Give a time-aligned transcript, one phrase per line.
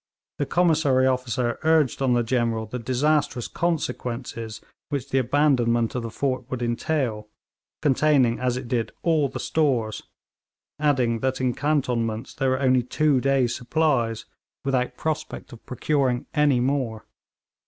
[0.39, 6.09] The commissary officer urged on the General the disastrous consequences which the abandonment of the
[6.09, 7.27] fort would entail,
[7.83, 10.01] containing as it did all the stores,
[10.79, 14.25] adding that in cantonments there were only two days' supplies,
[14.65, 17.05] without prospect of procuring any more.